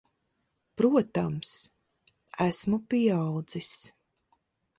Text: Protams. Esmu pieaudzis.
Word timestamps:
Protams. 0.77 1.51
Esmu 2.47 2.79
pieaudzis. 2.89 3.71